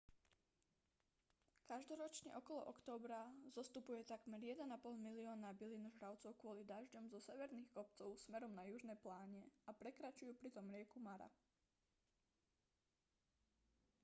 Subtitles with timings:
[1.71, 3.21] každoročne okolo októbra
[3.57, 9.77] zostupuje takmer 1,5 milióna bylinožravcov kvôli dažďom zo severných kopcov smerom na južné pláne a
[9.81, 11.29] prekračujú pritom rieku mara